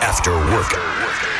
After 0.00 0.32
work. 0.32 1.35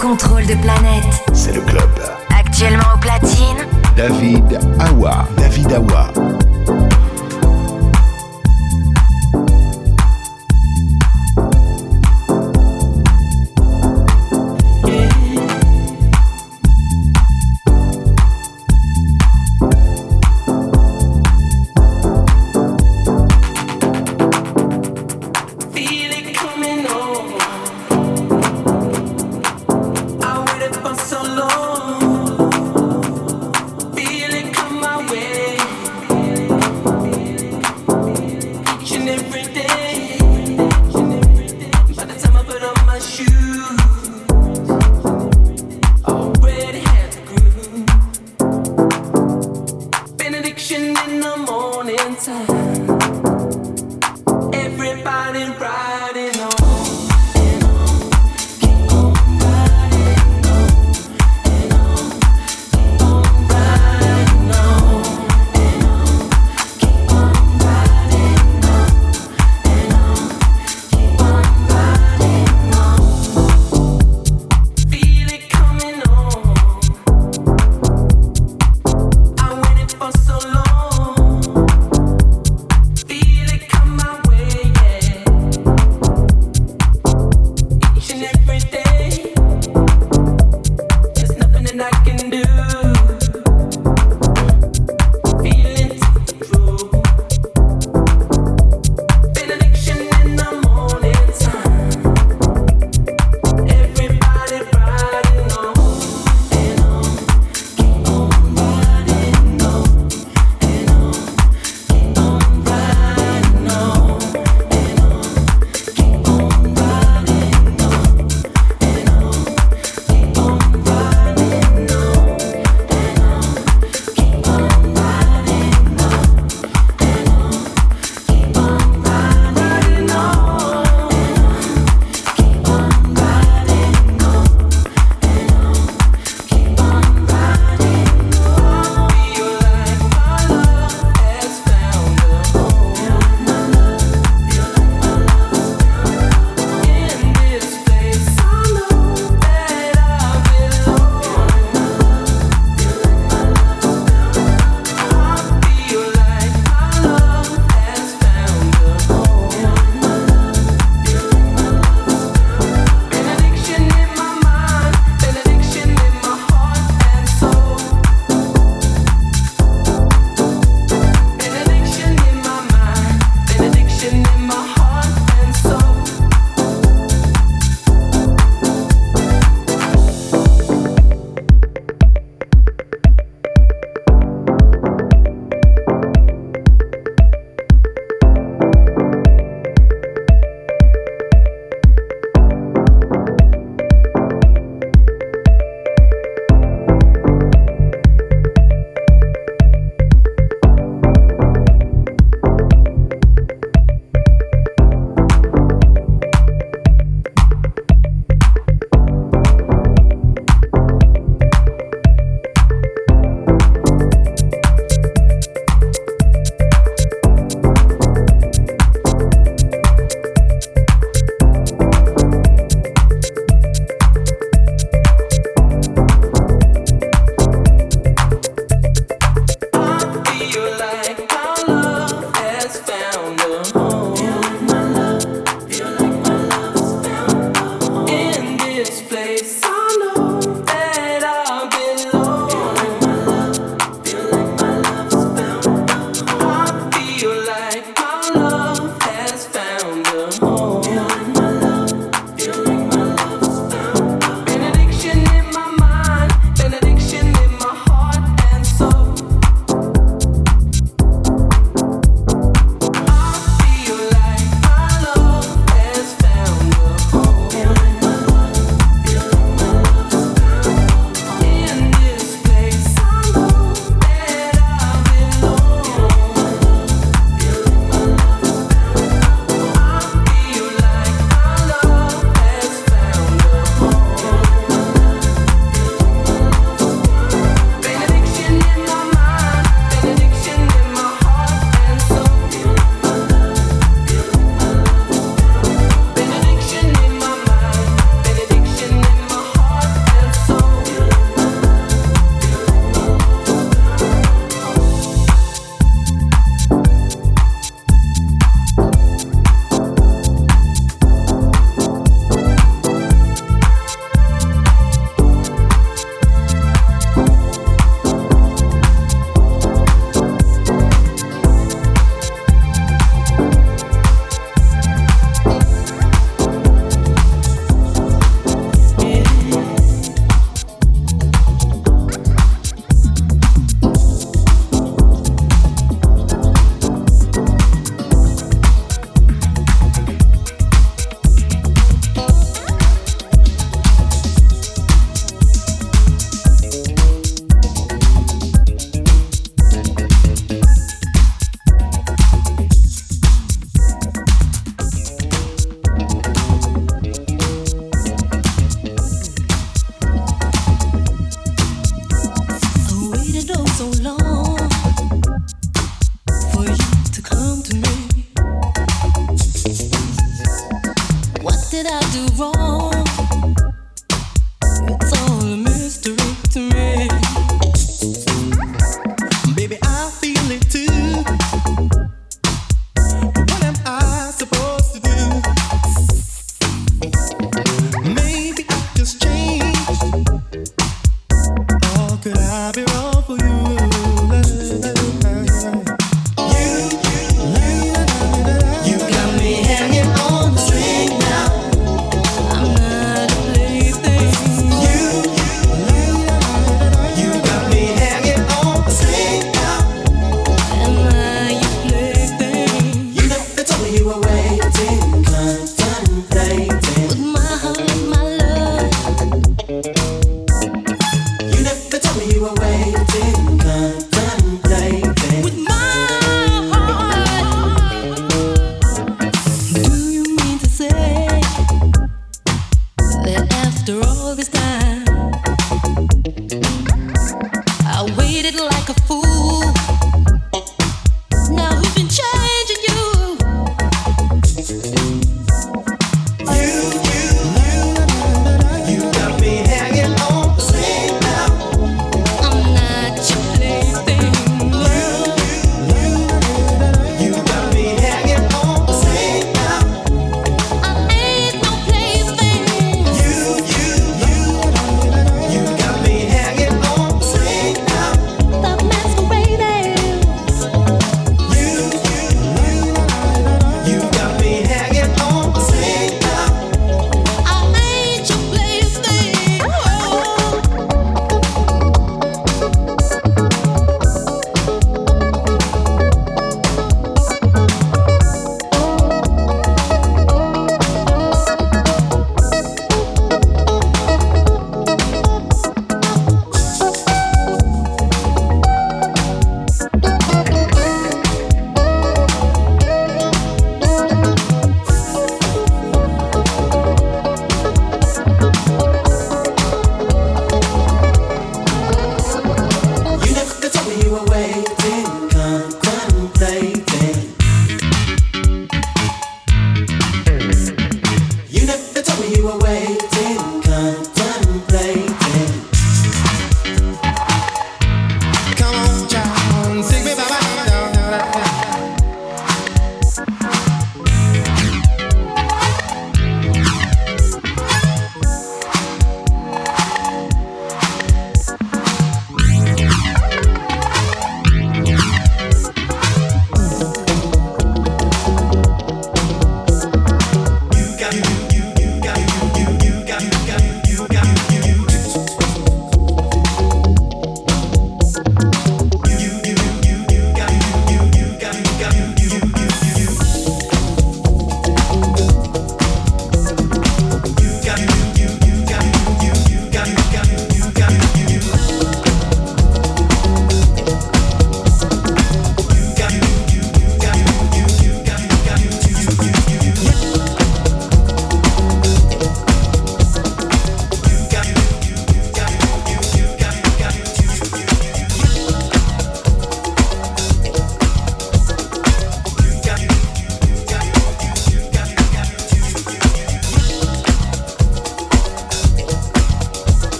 contrôle 0.00 0.46
de 0.46 0.54
planète. 0.54 1.09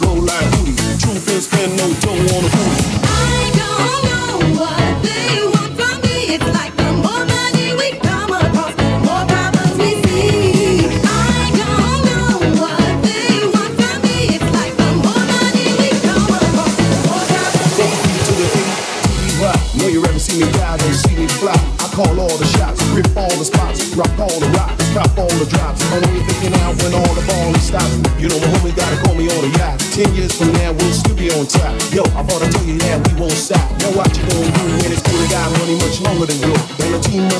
blow 0.00 0.14
like 0.14 0.50
can. 0.66 0.98
Truth 0.98 1.28
is, 1.30 1.46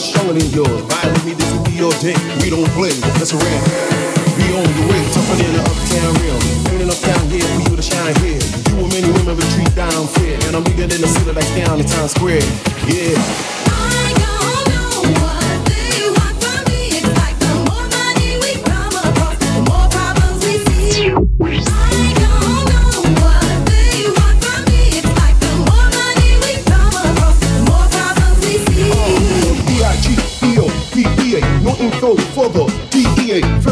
I'm 0.01 0.07
stronger 0.07 0.33
than 0.33 0.51
yours. 0.53 0.81
Ride 0.81 1.13
me, 1.27 1.35
this 1.35 1.53
will 1.53 1.63
be 1.63 1.73
your 1.73 1.93
day. 2.01 2.17
We 2.41 2.49
don't 2.49 2.65
play, 2.73 2.89
That's 3.21 3.33
a 3.33 3.37
around. 3.37 3.65
We 4.41 4.49
on 4.57 4.65
the 4.65 4.85
way, 4.89 5.05
tougher 5.13 5.37
than 5.37 5.53
the 5.53 5.61
uptown 5.61 6.15
realm. 6.25 6.41
Turning 6.65 6.89
up 6.89 6.97
down 7.05 7.29
here 7.29 7.45
we 7.61 7.69
you 7.69 7.77
to 7.77 7.83
shine 7.83 8.17
here. 8.25 8.41
You 8.41 8.81
and 8.81 8.89
many 8.89 9.13
women 9.13 9.37
retreat 9.37 9.75
down 9.77 10.09
fair. 10.17 10.41
And 10.49 10.57
I'm 10.57 10.65
bigger 10.65 10.87
than 10.87 11.03
the 11.03 11.07
city 11.07 11.33
like 11.33 11.45
down 11.55 11.81
in 11.81 11.85
Times 11.85 12.13
Square. 12.13 12.41
Yeah. 12.89 13.60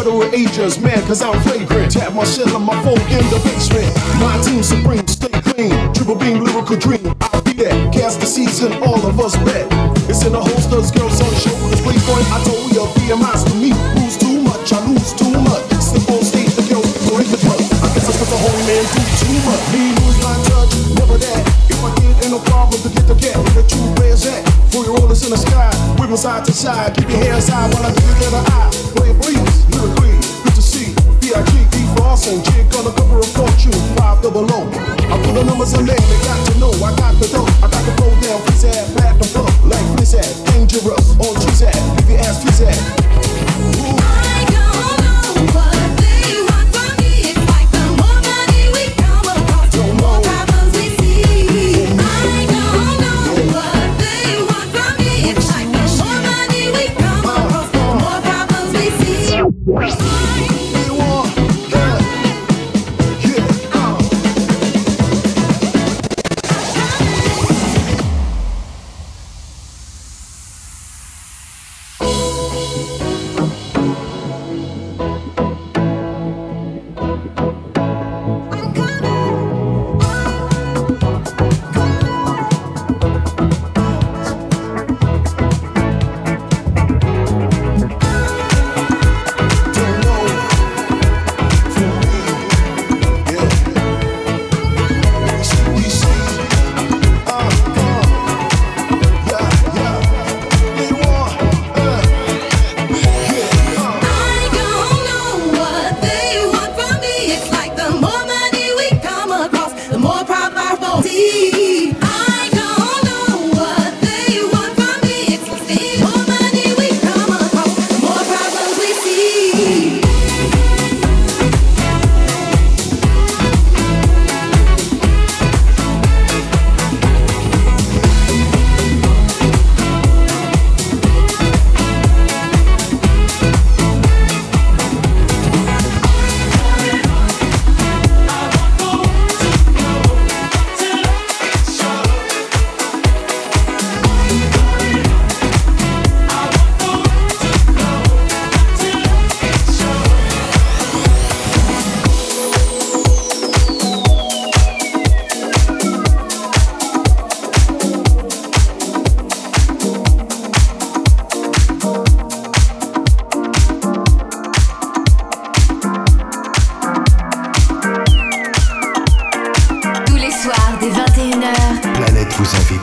middle 0.09 0.35
agers, 0.35 0.79
man, 0.81 1.01
cause 1.07 1.23
I'm 1.23 1.38
flagrant. 1.42 1.92
Tap 1.92 2.14
my 2.14 2.25
shit 2.25 2.53
on 2.55 2.62
my 2.62 2.83
phone 2.83 3.01
in 3.12 3.25
the 3.31 3.40
basement. 3.44 3.94
My 4.21 4.40
team 4.42 4.62
supreme, 4.62 5.07
stay 5.07 5.29
clean. 5.29 5.92
Triple 5.92 6.16
beam, 6.16 6.40
lyrical 6.42 6.77
dream. 6.77 7.14
I'll 7.21 7.42
be 7.42 7.53
that. 7.55 7.92
Cast 7.92 8.21
the 8.21 8.27
season, 8.27 8.73
all 8.83 9.07
of 9.07 9.21
us 9.21 9.37
bet. 9.38 9.77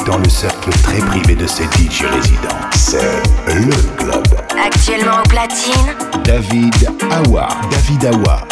dans 0.06 0.18
le 0.18 0.30
cercle 0.30 0.70
très 0.84 1.00
privé 1.00 1.36
de 1.36 1.48
ses 1.48 1.64
DJ 1.64 2.06
résidents. 2.12 2.60
C'est 2.74 3.22
le 3.48 3.72
club. 3.98 4.24
Actuellement 4.64 5.22
au 5.24 5.28
platine, 5.28 5.96
David 6.24 6.76
Awa. 7.12 7.48
David 7.72 8.06
Awa. 8.06 8.48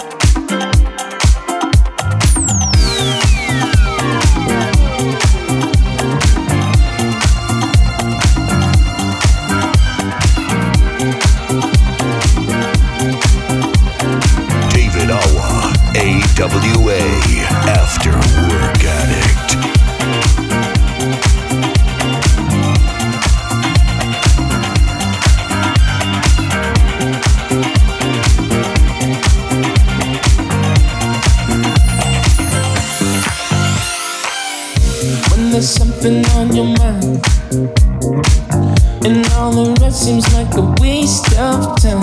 on 36.06 36.54
your 36.54 36.66
mind. 36.66 37.24
And 39.06 39.26
all 39.34 39.52
the 39.52 39.78
rest 39.80 40.04
seems 40.04 40.34
like 40.34 40.54
a 40.56 40.76
waste 40.82 41.32
of 41.40 41.80
time. 41.82 42.03